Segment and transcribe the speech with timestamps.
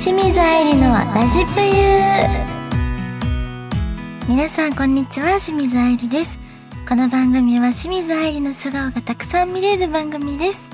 [0.00, 1.66] 清水愛理のラジプユ
[4.26, 5.38] 皆さんこんにちは。
[5.38, 6.38] 清水愛理です。
[6.88, 10.70] この番組は清水愛理の素顔がたくさん見れる番組です。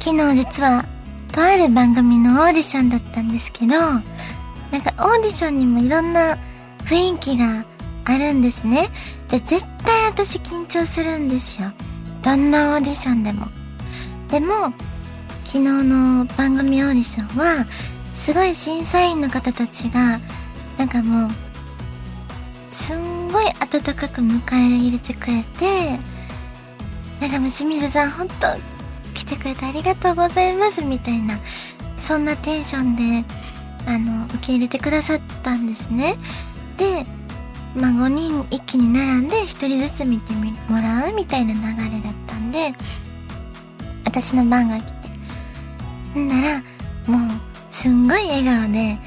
[0.00, 0.84] 昨日実は
[1.32, 6.36] とある番組のオーディションだったんですけどなんかオーディションにもいろんな
[6.84, 7.64] 雰囲気が
[8.04, 8.90] あるんですね。
[9.30, 11.72] で絶対私緊張するんですよ。
[12.22, 13.46] どんなオーディションでも。
[14.30, 14.74] でも
[15.48, 17.64] 昨日の番組オーディションは
[18.12, 20.20] すごい審査員の方たちが
[20.76, 21.30] なんかもう
[22.70, 25.98] すんごい温かく迎え入れてくれて
[27.18, 31.38] なんかもう清水さん本当来てくれてありがとうございますみたいな
[31.96, 33.24] そんなテンションで
[33.86, 36.16] あの受け入れてくださったんですね。
[36.76, 37.06] で
[37.74, 42.74] まあ5人一気に並んで1人ずつ見てもらうみたいな流れだったんで
[44.04, 44.97] 私の番が来
[46.26, 46.58] なら
[47.06, 47.38] もう
[47.70, 48.98] すんごい笑顔で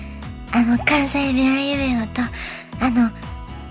[0.54, 2.22] あの関西弁あいうえおと
[2.80, 3.12] あの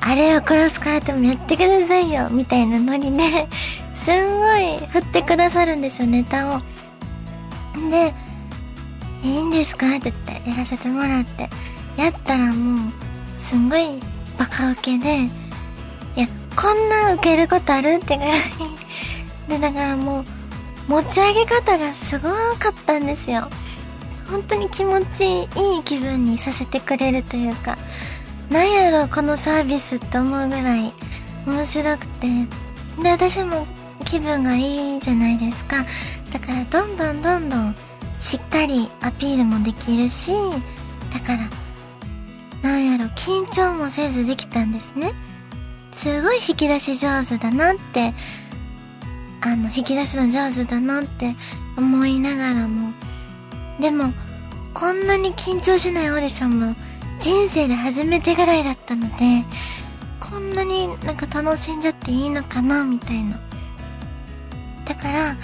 [0.02, 3.22] あれを殺すからでもやってくださいよみたいなノリで
[3.94, 6.60] すんごい振ってくださるんですよネタを。
[7.90, 8.14] で
[9.22, 9.86] いいんですか？
[9.96, 11.48] って言ってやらせてもらって。
[11.96, 12.92] やったらもう
[13.38, 14.00] すんごい
[14.38, 15.30] バカウケでい
[16.16, 18.00] やこんなウケることある？
[18.02, 18.40] ってぐらい。
[19.48, 20.24] でだからもう
[20.90, 23.48] 持ち上げ方がすごかったんですよ。
[24.28, 27.78] 本当に気持ちいい気分にさせてくれるというか
[28.48, 30.92] なんやろこのサービスって思うぐらい
[31.46, 32.26] 面白くて。
[33.00, 33.66] で私も
[34.04, 35.76] 気分がいいじゃないですか。
[36.32, 37.76] だからどんどんどんどん
[38.18, 40.32] しっかりアピールもできるし
[41.12, 45.12] だからなんやろ緊張もせずできたんですね。
[45.92, 48.12] すごい引き出し上手だなって
[49.42, 51.34] あの引き出すの上手だなって
[51.76, 52.92] 思いながらも。
[53.80, 54.12] でも
[54.74, 56.76] こんなに緊張しないオーディションも
[57.18, 59.44] 人生で初めてぐらいだったので
[60.20, 63.40] こんなになんか楽しんじゃっていいのかなみたいな。
[64.84, 65.36] だから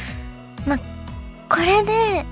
[0.67, 0.77] ま
[1.49, 2.27] これで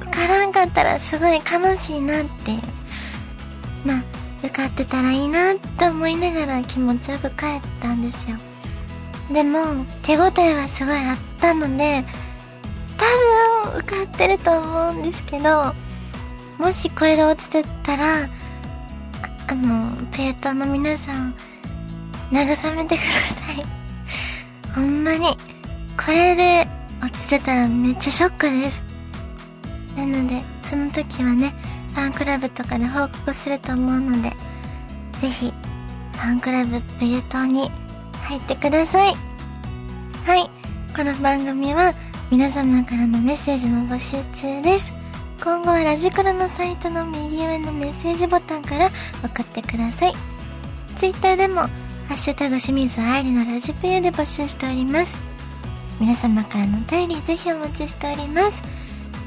[0.00, 2.56] 受からんかったらすごい悲しいなって。
[3.84, 4.02] まあ
[4.38, 8.36] 受かってたらいいなって思いながら気持ちよく帰ったんですよ。
[9.32, 12.04] でも手応えはすごいあったので
[12.96, 15.72] 多分受かってると思うんですけど
[16.58, 18.28] もしこれで落ちてったら
[19.48, 21.34] あのペートの皆さん
[22.30, 23.64] 慰めてください。
[24.74, 25.36] ほんまに。
[25.98, 26.66] これで
[27.02, 28.82] 落ちてたらめっちゃショックです。
[29.96, 31.54] なのでその時はね
[31.94, 34.30] ファンクラブとかで報告すると思うので
[35.18, 35.52] ぜひ
[36.12, 37.70] ファンクラブペユ島に
[38.32, 39.14] 入ってください。
[40.24, 40.48] はい。
[40.96, 41.94] この番組は
[42.30, 44.90] 皆様からのメッセージも募集中です。
[45.44, 48.88] 今後はラジクロのサイトの右上のメッセージボタンから
[49.22, 50.14] 送ってください。
[50.96, 51.68] Twitter でもハ
[52.14, 55.14] ッシュタグ清水愛理のラジペユで募集しております。
[56.00, 58.62] 皆様からのお便りぜひお待ちしております。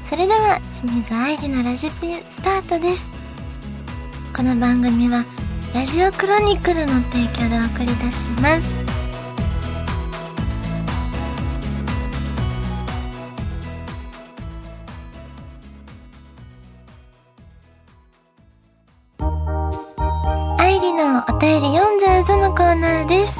[0.02, 3.08] それでは清水愛理のラジペユスタートです。
[4.34, 5.24] この番組は
[5.72, 8.85] ラジオクロニクルの提供でお送りいたします。
[21.46, 23.38] 便り読んじゃうぞのコーナーです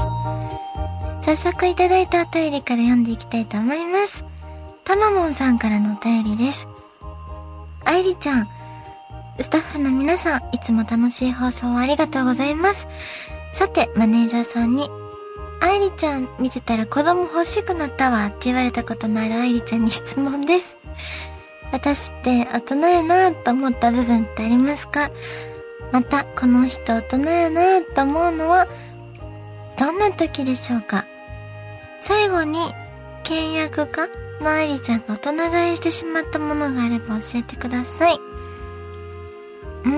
[1.23, 4.25] 早速いただいたお便りから読んでいきたいと思います
[4.85, 6.69] たまもんさんからのお便りです
[7.85, 8.49] 愛理ちゃん
[9.41, 12.89] スタッフの皆さん、いつも楽しい放送をありがとうございます。
[13.53, 14.89] さて、マネージャーさんに、
[15.61, 20.79] 愛理ちゃん見てたら子供欲しくなったわって言われたことのある愛理ちゃんに質問です。
[21.71, 25.11] 私って大人やなと思った部分ってありますか？
[25.93, 28.67] また、この人大人やなと思うのは、
[29.79, 31.05] どんな時でしょうか？
[32.01, 32.59] 最後に、
[33.25, 34.09] 倹約家
[34.41, 38.15] の愛理ちゃんが大人買いしてしまったものがあれば教えてください。
[39.85, 39.97] うーん。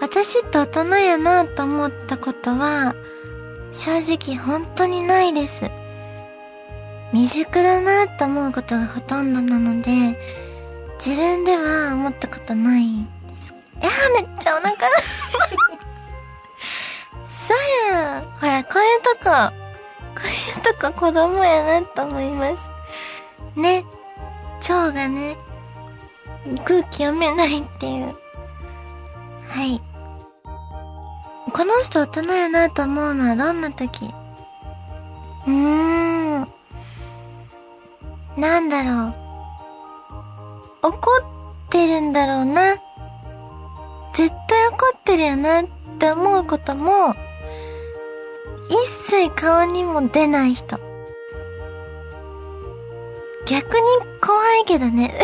[0.00, 2.94] 私って大人やなと思ったことは、
[3.72, 5.70] 正直本当にないです。
[7.12, 10.18] 未熟だなと思うことがほとんどなので、
[11.04, 12.84] 自分では思ったことない。
[13.82, 14.76] いやめっちゃお腹
[17.26, 17.56] そう
[17.92, 18.22] やん。
[18.38, 19.30] ほら、こういうとこ、
[20.14, 22.70] こういうとこ子供やなと思います。
[23.56, 23.84] ね。
[24.60, 25.36] 腸がね、
[26.64, 28.06] 空気読めないっていう。
[29.48, 29.80] はい。
[31.52, 34.12] この人大人やなと思うのはどんな時？
[35.46, 36.48] うーん。
[38.36, 39.14] なんだろう。
[40.82, 40.98] 怒
[41.66, 42.76] ってるんだろうな。
[44.14, 45.66] 絶対怒ってるよなっ
[45.98, 47.14] て思うことも、
[48.68, 50.78] 一切顔にも出ない人。
[53.46, 53.82] 逆に
[54.20, 55.14] 怖いけどね。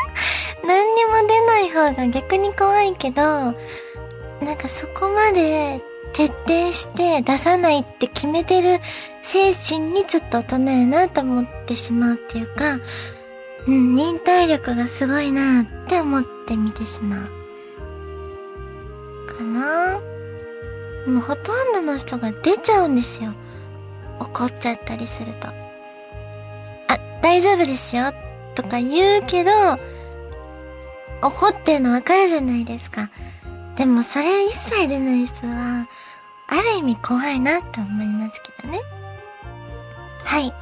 [0.66, 3.52] 何にも出ない方が逆に怖いけど、な
[4.52, 5.80] んかそこまで
[6.12, 8.80] 徹底して出さないって決めてる
[9.22, 12.78] 精神にちょっと大人やなと思ってしまうっていうか、
[13.66, 17.35] うん、忍耐力がすごいなって思って見てしまう。
[19.36, 20.00] かな
[21.06, 23.32] もうほとんどの人が出ちゃうんですよ。
[24.18, 25.48] 怒っちゃったりすると。
[25.48, 28.12] あ、大丈夫ですよ
[28.54, 29.50] とか言うけど、
[31.22, 33.10] 怒ってるのわかるじゃないですか。
[33.76, 35.86] でもそれ一切出ない人は、
[36.48, 38.80] ある意味怖いなって思いますけどね。
[40.24, 40.52] はい。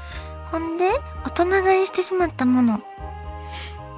[0.50, 0.88] ほんで、
[1.24, 2.80] 大人買いしてしまったもの。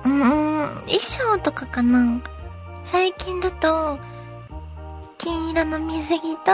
[0.05, 2.21] うーん、衣装とかかな。
[2.83, 3.99] 最近だと、
[5.19, 6.53] 金色の水着と、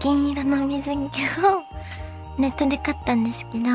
[0.00, 1.08] 銀色の水着を
[2.38, 3.68] ネットで買ったんですけど、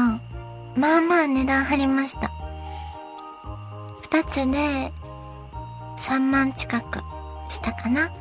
[0.76, 2.32] まあまあ値段張りました。
[4.02, 4.92] 二つで、
[5.98, 7.00] 3万近く
[7.50, 8.12] したかな。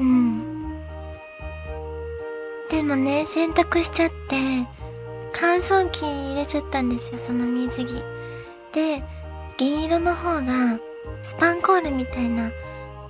[0.00, 0.78] うん。
[2.70, 4.16] でもね、洗濯しちゃって、
[5.32, 7.94] 乾燥機入れちゃったんですよ、その水着。
[8.72, 9.02] で、
[9.56, 10.78] 銀色の方が、
[11.22, 12.50] スパンコールみたいな、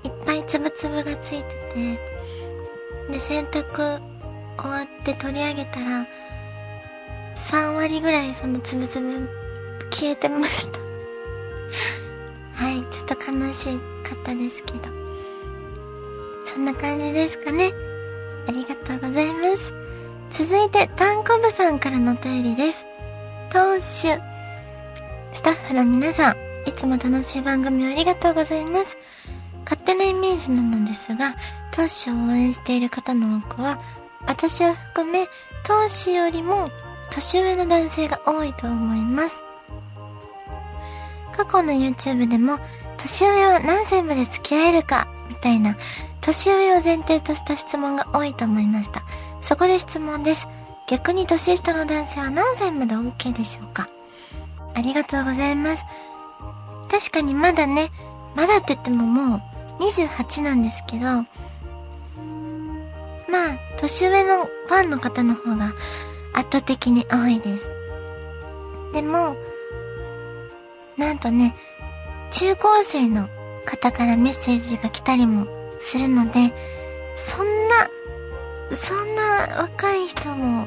[0.05, 4.01] いっぱいつぶつぶがついてて、で、洗濯
[4.59, 6.07] 終わって取り上げたら、
[7.35, 9.29] 3割ぐらいそのつぶつぶ
[9.91, 10.79] 消えてました
[12.65, 14.99] はい、ちょっと悲しかったですけど。
[16.45, 17.73] そんな感じですかね。
[18.49, 19.73] ありがとうございます。
[20.31, 22.85] 続いて、タンコブさんからのお便りです。
[23.51, 24.19] 投手。
[25.33, 26.37] スタッフの皆さん、
[26.67, 28.97] いつも楽しい番組をありがとうございます。
[29.89, 31.35] 手なイメージなのですが、
[31.71, 33.79] 投手を応援している方の多くは、
[34.27, 35.25] 私を含め、
[35.65, 36.69] 投手よりも
[37.11, 39.43] 年上の男性が多いと思います。
[41.35, 42.59] 過去の YouTube でも、
[42.99, 45.75] 年上は何歳まで付き合えるか、みたいな
[46.21, 49.03] 年上を前提とした質問が多いと思いました。
[49.41, 50.49] そこで質問です。
[50.87, 53.89] 逆に年下の男性は何歳まで OK でしょうか？
[54.75, 55.87] ありがとうございます。
[56.91, 57.91] 確かにまだね、
[58.35, 59.43] まだって言ってももう
[59.81, 61.05] 28なんですけど、
[63.31, 65.73] まあ、年上のファンの方の方が
[66.35, 67.71] 圧倒的に多いです。
[68.93, 69.37] でも、
[70.97, 71.55] なんとね、
[72.31, 73.29] 中高生の
[73.65, 75.47] 方からメッセージが来たりも
[75.79, 76.53] するので、
[77.17, 80.67] そんな、そんな若い人も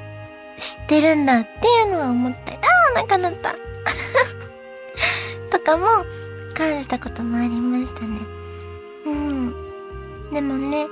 [0.58, 2.62] 知ってるんだっていうのは思ったり、あ
[3.00, 3.56] あ、お腹鳴った。
[5.50, 5.86] とかも
[6.54, 8.40] 感じたこともありましたね。
[9.06, 9.53] うん。
[10.31, 10.88] でもね、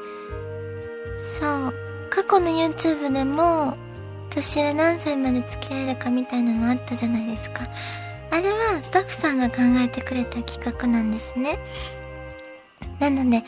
[1.22, 1.74] そう、
[2.10, 3.78] 過去の YouTube でも、
[4.30, 7.64] 年上何歳まで付き合えるかみたいなのあったじゃないですか。
[8.32, 11.60] あれはスタッフさんが考えてくれた企画なんですね。
[13.00, 13.44] なので、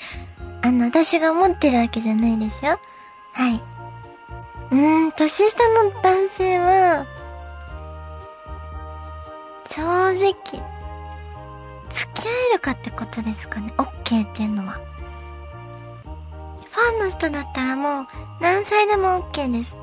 [0.63, 2.79] あの、私が思ってるわけじゃないですよ。
[3.33, 3.61] はい。
[4.71, 7.05] うーん、年下の男性は、
[9.65, 10.33] 正直、
[11.89, 13.73] 付き合えるかってことですかね。
[14.11, 14.73] OK っていうのは。
[16.69, 18.07] ファンの人だったらもう
[18.41, 19.75] 何歳でも OK です。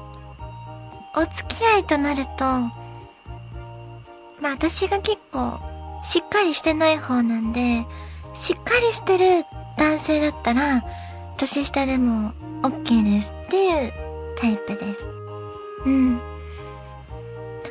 [1.16, 2.44] お付き合いとなると、
[4.40, 5.58] まあ私が結構
[6.02, 7.86] しっかりしてない方なんで、
[8.34, 9.46] しっかりしてる
[9.78, 10.82] 男性だったら、
[11.38, 12.32] 年下でも
[12.62, 13.92] OK ですっていう
[14.36, 15.08] タイプです。
[15.86, 16.18] うん。
[16.18, 16.22] だ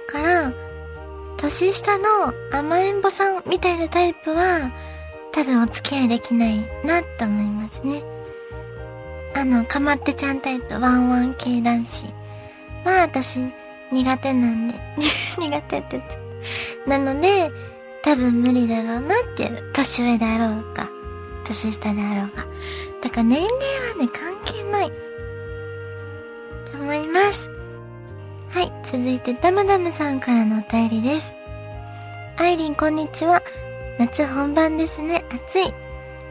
[0.07, 0.51] から、
[1.37, 4.71] 年下の甘えん坊さんみたいなタイプは、
[5.37, 8.01] 多分お付き合いできないなと思いますね。
[9.35, 12.05] あの、かまってちゃんタイプ、ワンワン系男子
[12.83, 13.41] は私
[13.91, 14.73] 苦手なんで、
[15.37, 16.21] 苦手ってっちゃっ
[16.85, 16.89] た。
[16.89, 17.51] なので、
[18.01, 20.89] 多分無理だろうなっていう、年上だろうか、
[21.45, 22.43] 年下であろうが。
[23.03, 24.91] だから年齢はね、関係ない。
[26.71, 27.47] と思います。
[28.49, 31.35] はい、続いてダムダムさんからのお便りです。
[32.37, 33.43] アイリンこんにちは。
[33.99, 35.25] 夏本番ですね。
[35.31, 35.73] 暑い。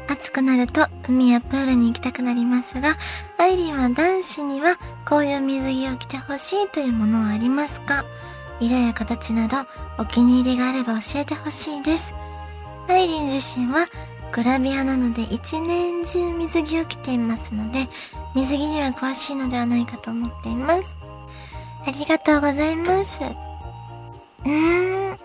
[0.08, 2.96] 暑くなると海やプールに行きたくなりますが、
[3.38, 4.76] アイリンは男子には
[5.08, 8.04] こういう水着を着てほしいというものはありますか？
[8.60, 9.56] 色や形など
[9.98, 12.14] お気に入りがあれば教えてほしいです。
[12.88, 13.88] アイリン自身は
[14.30, 17.80] グラビアなので一年中水着を着ていますので、
[18.36, 20.96] 水着には詳しいのではないかと思っています。
[21.84, 23.20] ありがとうございます。
[23.24, 25.16] うーん。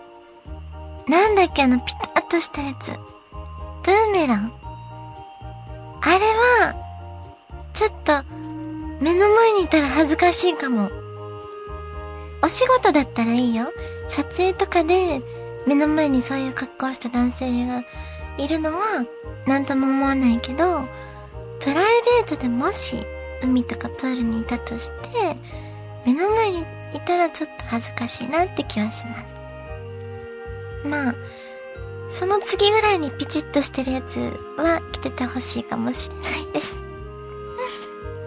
[1.08, 2.92] なんだっけあの、ピタとしたやつ。
[2.92, 4.52] ブーメラン。
[6.00, 6.18] あれ
[6.64, 6.74] は、
[7.74, 8.24] ちょっと、
[9.02, 10.90] 目の前にいたら恥ずかしいかも。
[12.42, 13.70] お仕事だったらいいよ。
[14.08, 15.20] 撮影とかで、
[15.66, 17.84] 目の前にそういう格好をした男性が
[18.38, 19.04] いるのは、
[19.46, 20.80] なんとも思わないけど、
[21.60, 21.84] プライ
[22.22, 22.96] ベートでもし、
[23.42, 25.36] 海とかプールにいたとして、
[26.06, 26.60] 目の前に
[26.94, 29.36] いたらちょっと恥ずかしいなって気はします。
[30.84, 31.14] まあ、
[32.12, 34.18] その次ぐらいにピチッとしてるやつ
[34.58, 36.84] は着ててほしいかもしれないです。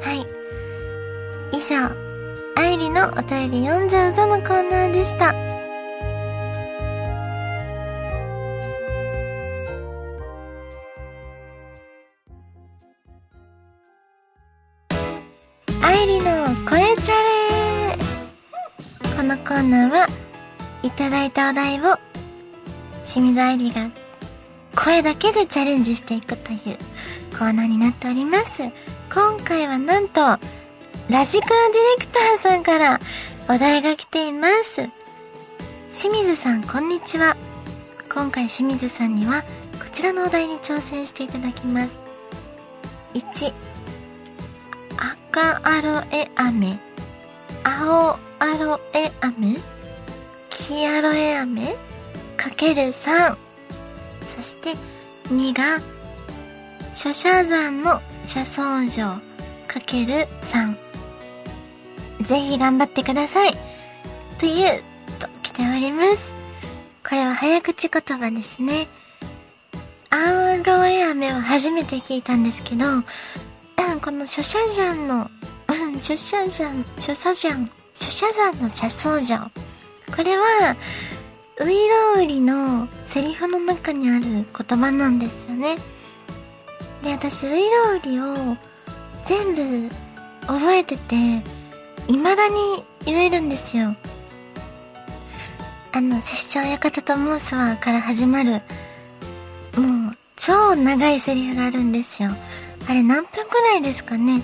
[0.02, 0.26] はい。
[1.56, 1.92] 以上、
[2.60, 5.36] 愛理のお便り読んじゃうぞのコーナーでした。
[15.86, 17.14] 愛理の声チャ
[17.92, 20.08] レこのコーナーは
[20.82, 22.05] いただいたお題を
[23.06, 23.92] 清水愛理が
[24.76, 26.58] 声だけでチャレンジしていくという
[27.38, 28.64] コーナーになっております。
[29.14, 30.22] 今回はなんと、
[31.10, 33.00] ラジクロディレクターさんから
[33.48, 34.90] お題が来ています。
[35.92, 37.38] 清水さん、こんにちは。
[38.14, 39.44] 今回清水さんには
[39.80, 42.00] こちらのお題に挑戦していただきます。
[43.14, 43.54] 1、
[45.32, 46.80] 赤アロエ飴、
[47.64, 49.58] 青アロエ飴、
[50.50, 51.76] 黄アロエ飴、
[52.46, 53.36] かける3。
[54.28, 54.76] そして
[55.30, 55.82] 2が、
[56.94, 59.08] 諸社山の車窓城
[59.68, 60.78] かける3。
[62.22, 63.58] ぜひ頑張ってください。
[64.38, 64.84] という、
[65.18, 66.36] と来ております。
[67.04, 68.90] これは早口言葉ですね。
[70.12, 72.86] アロエ飴は初めて聞いたんですけど、
[74.04, 75.32] この諸社山の、
[76.00, 79.40] 諸社山、諸社山、諸社山の車窓城。
[80.16, 80.76] これは、
[81.58, 84.46] ウイロウリのセリフの中にある言
[84.78, 85.78] 葉なんですよね。
[87.02, 88.58] で、私、ウイロウリを
[89.24, 89.90] 全部
[90.48, 91.16] 覚えてて、
[92.08, 93.96] 未だに言えるんですよ。
[95.94, 98.62] あの、拙者親方と申すわから始まる、
[99.78, 102.32] もう、超長いセリフがあるんですよ。
[102.90, 104.42] あれ何分くらいですかね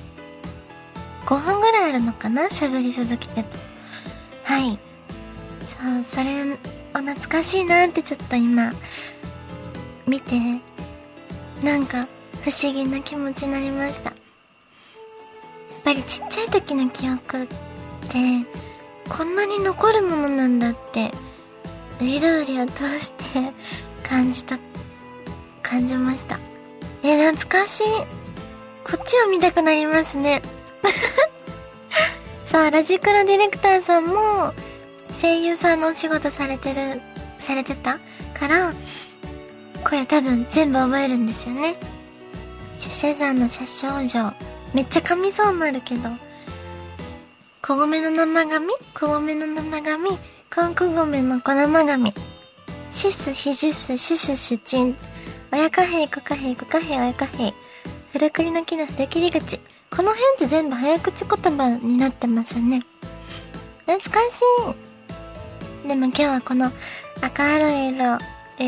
[1.26, 2.44] ?5 分ぐらいあるのかな？
[2.44, 3.50] 喋り続けてと。
[4.46, 4.80] はい。
[5.66, 6.58] そう、それ
[7.00, 8.74] 懐かしいなってちょっと今、
[10.08, 10.36] 見て、
[11.64, 12.08] なんか
[12.44, 14.10] 不思議な気持ちになりました。
[14.12, 17.58] やっぱりちっちゃい時の記憶って、
[19.10, 21.12] こんなに残るものなんだって、
[22.02, 23.54] ウイルウリを通して
[24.08, 24.58] 感じた、
[25.62, 26.40] 感じました。
[27.04, 27.84] え、懐かしい。
[28.84, 30.42] こっちを見たくなりますね。
[32.46, 34.54] さあ、ラジクロディレクターさんも、
[35.12, 37.02] 声優さんのお仕事されてる、
[37.38, 38.00] されてた？
[38.34, 38.74] から、
[39.84, 41.76] これ多分全部覚えるんですよね。
[42.80, 44.32] 出社山の車掌城。
[44.74, 46.10] めっちゃ噛みそうになるけど。
[47.62, 50.10] 小米の生紙小米の生紙
[50.50, 52.14] 韓国米の小生紙。
[52.90, 54.96] シス、ヒジュス、シュシュシュチン。
[55.52, 57.54] 親貨幣、小貨幣、小貨幣、親貨幣。
[58.14, 59.60] 古栗の木の古切り口。
[59.90, 62.82] この辺って全部早口言葉になってますよね。
[63.86, 64.42] 懐かし
[64.76, 64.81] い。
[65.88, 66.72] でも今日はこの
[67.22, 67.92] 赤色エ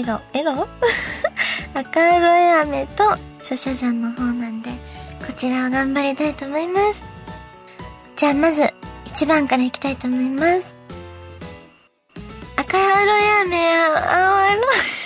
[0.03, 0.67] ロ、エロ
[1.75, 3.03] 赤色い飴と
[3.37, 4.71] 初心者の方なんで、
[5.25, 7.03] こちらを頑張りたいと思います。
[8.15, 8.61] じゃあまず、
[9.05, 10.75] 1番からいきたいと思います。
[12.55, 15.02] 赤色い飴、青色、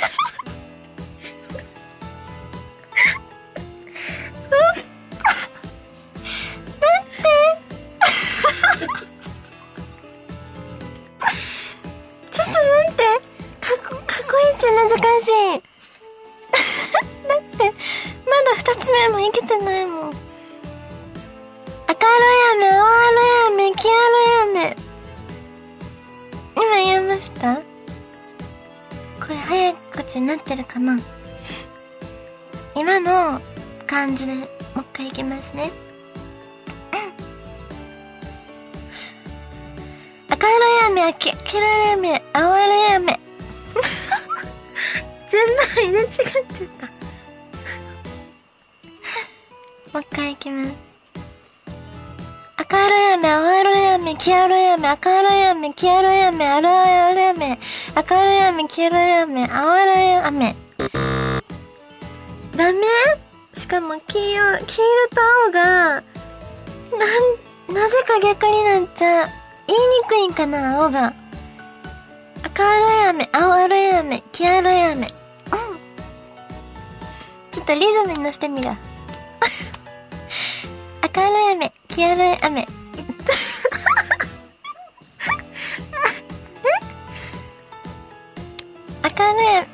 [30.37, 30.99] ってるかな
[32.75, 33.41] 今の
[33.85, 34.47] 感じでもう
[34.81, 35.71] 一回いきますね。
[40.29, 43.17] 赤色やめ、黄色やめ、青色やめ。
[45.29, 46.25] 順番入れ違っちゃっ
[46.79, 46.87] た
[49.93, 50.86] もう一回いきます
[52.69, 57.57] 赤色やめ、青色やめ、黄色やめ、赤色やめ、黄色やめ、青色やめ、
[57.95, 60.53] 赤色やめ、黄色やめ、青色やめ。
[62.57, 62.81] ダメ？
[63.53, 64.83] しかも黄色、黄色
[65.15, 66.01] と青が、な
[66.97, 69.29] ん、なぜか逆になっちゃう。
[69.67, 71.13] 言いにくいんかな、青が。
[72.43, 75.07] 赤色やめ、青色やめ、黄色やめ。
[75.07, 75.11] うん。
[77.49, 78.75] ちょっとリズムに乗せてみろ。
[81.15, 82.67] 明るい雨、黄色い雨。
[89.01, 89.65] 明るい、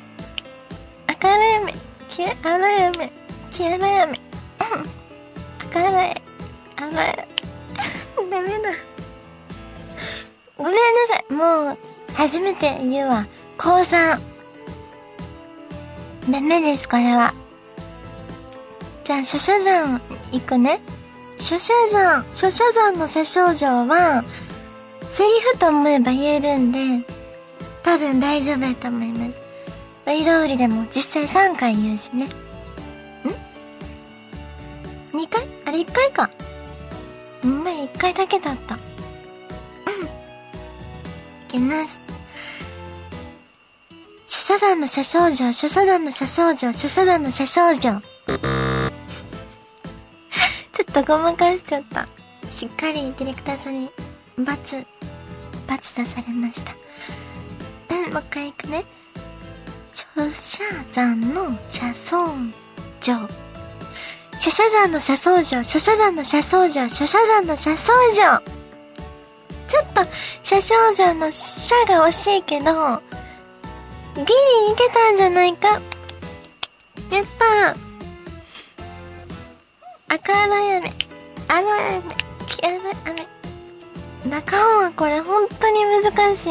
[1.22, 1.74] 明るい雨、
[2.08, 3.12] 黄色い雨、
[3.52, 4.20] 黄色い雨。
[5.74, 6.14] 明るい、
[6.80, 6.96] 明るい。
[8.30, 8.72] ダメだ。
[10.56, 10.78] ごめんな
[11.10, 11.32] さい。
[11.34, 11.78] もう、
[12.14, 13.26] 初めて言うわ。
[13.58, 14.18] 高3。
[16.30, 17.34] ダメです、これは。
[19.04, 20.00] じゃあ、諸社山
[20.32, 20.80] 行くね。
[21.44, 24.24] 諸社山、諸社山の諸症状は、
[25.10, 26.78] セリフと思えば言えるんで、
[27.82, 29.42] 多分大丈夫だと思います。
[30.06, 32.24] 割り通りでも実際3回言うしね。
[32.24, 32.28] ん
[35.18, 35.46] ?2 回？
[35.66, 36.30] あれ1回か。
[37.42, 38.76] うん、まあ1回だけだった。
[38.76, 38.80] うん。
[38.80, 38.80] い
[41.46, 42.00] きます。
[44.26, 48.00] 諸社山の諸症状、諸社山の諸症状、諸社山の諸症状。
[51.00, 52.06] っとごまかしちゃった。
[52.48, 53.90] しっかりディレクターさんに
[54.38, 54.86] 罰、
[55.66, 56.72] 罰出されました。
[57.90, 58.84] うん、もう一回いくね。
[59.90, 62.52] 諸社山の車窓
[63.00, 63.28] 状。
[64.38, 67.82] 諸社山の車窓状、諸社山の車窓状、諸社山の車窓
[68.14, 68.54] 状。
[69.66, 70.06] ちょっと、
[70.44, 73.02] 車掌状の車が惜しいけど、
[74.14, 74.26] ギリい
[74.76, 75.80] けたんじゃないか。
[77.10, 77.83] やった
[80.14, 80.92] 赤色い雨、
[81.48, 82.14] 青い雨、
[82.46, 82.80] 黄色い
[84.24, 84.30] 雨。
[84.30, 86.46] 中尾はこれ本当に難し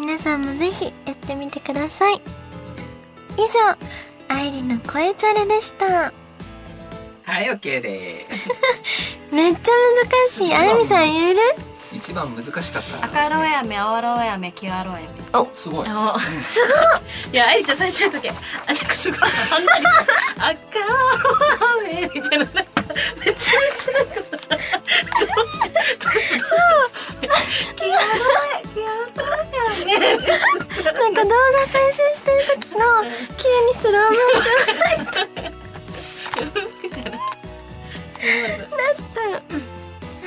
[0.00, 2.14] 皆さんもぜひやってみてください。
[3.36, 3.40] 以
[4.28, 6.12] 上、愛理の声チャレでした。
[7.26, 8.48] はい、OK です。
[9.30, 9.72] めっちゃ
[10.06, 10.54] 難しい。
[10.54, 11.40] あゆみさん言える？
[11.94, 13.06] 一番難しかった。
[13.06, 14.98] 赤色い雨、青色い雨、黄色い雨。
[15.40, 15.86] お、すごい。
[16.42, 16.68] すご
[17.30, 18.32] いいや、愛理ちゃん最初の時、あ、
[18.66, 19.28] なんかすごい、赤
[21.80, 22.64] 雨みたいな、めちゃ
[23.24, 25.68] めちゃなんかさ、どうして、
[26.40, 27.28] そう、
[27.76, 27.96] 黄色い、
[28.74, 28.88] 黄色い
[29.82, 30.14] 雨。
[30.84, 31.34] なんか動画
[31.66, 35.20] 再生してる時の急にスローモーション入った。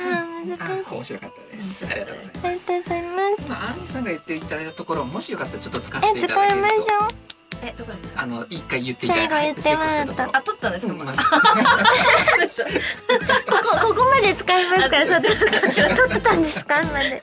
[0.44, 0.94] ー難あ、しい。
[0.94, 1.86] 面白かったです。
[1.86, 2.66] ありがとうございありがます。
[2.66, 3.08] とうございま
[3.44, 3.50] す。
[3.50, 6.58] まあ、アーミーさんが言っていただいたところ、もしよかったらちょっと使わせえ、てい使ただけると。
[6.58, 7.08] いましょう。
[7.60, 11.14] え、どこですかあの、一回言っていただいて、最後言ってもらったあ、撮ったんですか、うんここ、
[13.88, 17.22] ここまで使いますから、さ、撮ってたんですかまで。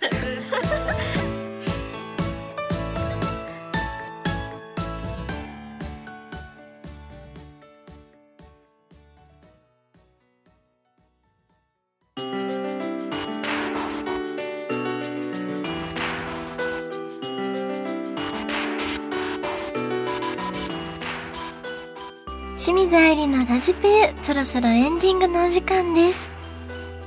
[23.47, 26.31] ラジペ、そろそろエンディングのお時間です。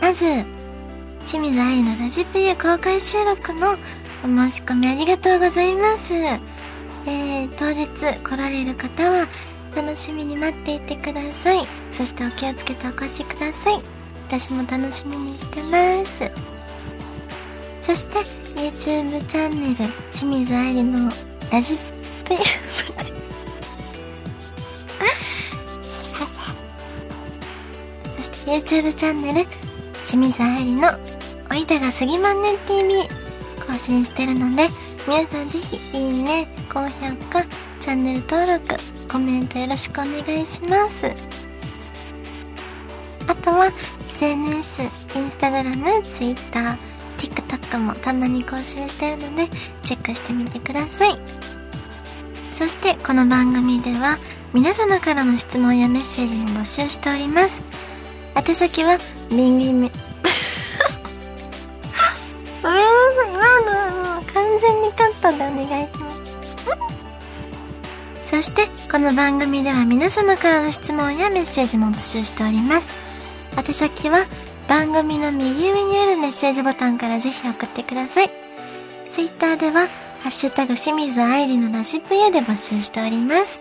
[0.00, 0.24] まず、
[1.24, 3.72] 清水愛理のラジペユ公開収録の
[4.22, 6.14] お申し込みありがとうございます。
[6.14, 9.26] えー、当日来られる方は
[9.74, 11.66] 楽しみに待っていてください。
[11.90, 13.80] そしてお気をつけてお越しください。
[14.28, 16.30] 私も楽しみにしてます。
[17.80, 18.18] そして、
[18.54, 19.74] YouTube チャンネル、
[20.12, 21.10] 清水愛理の
[21.50, 21.76] ラジ
[22.24, 22.36] ペ
[28.58, 29.48] YouTube チャンネル、
[30.04, 30.88] 清水愛理の
[31.48, 33.08] おいだがすぎまんねん TV
[33.64, 34.64] 更新してるので、
[35.06, 37.44] 皆さんぜひいいね、高評価、
[37.78, 38.74] チャンネル登録、
[39.08, 41.06] コメントよろしくお願いします。
[43.28, 43.70] あとは
[44.08, 44.82] SNS、
[45.14, 46.76] Instagram、Twitter、
[47.16, 49.48] TikTok もたまに更新してるので、
[49.84, 51.10] チェックしてみてください。
[52.50, 54.18] そしてこの番組では
[54.52, 57.62] 皆様からの質問やメッセージも募集しております。
[58.38, 58.96] 宛先は
[59.30, 59.90] ビンビンみ
[62.62, 66.14] ごめんなさい、今のはもう完全にカットでお願いしま
[68.22, 68.30] す。
[68.30, 72.94] そしてこの番組では皆様からの質問やメッセージも募集しております。
[73.56, 74.24] 宛先は
[74.68, 78.30] 番組の右上にあるメッセージボタンからぜひ送ってください。
[79.10, 79.88] ツイッターでは、
[80.22, 83.58] ハッシュタグ清水愛理のラジプユで募集しております。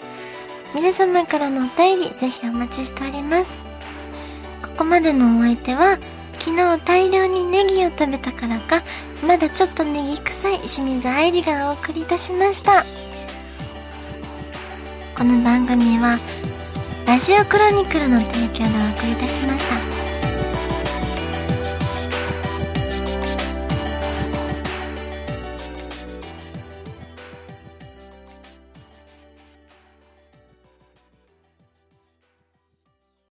[0.75, 3.57] 皆様からのお便り、ぜひお待ちしております。
[4.77, 5.97] ここまでのお相手は、
[6.33, 8.83] 昨日大量にネギを食べたからか、
[9.25, 12.85] まだちょっとネギ臭い清水愛理がお送りいたしました。
[15.17, 16.19] この番組は、
[17.07, 19.96] ラジオクロニクルの提供でお送りいたしました。